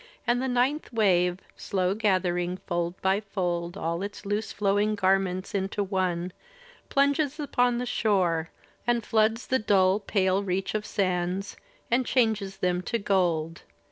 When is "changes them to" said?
12.03-12.97